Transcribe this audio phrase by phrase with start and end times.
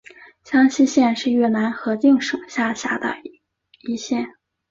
[0.43, 3.15] 香溪县是越南河静省下辖的
[3.83, 4.29] 一县。